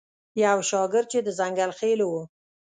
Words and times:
یو 0.43 0.57
شاګرد 0.69 1.07
چې 1.13 1.19
د 1.23 1.29
ځنګل 1.39 1.71
خیلو 1.79 2.05
و. 2.11 2.15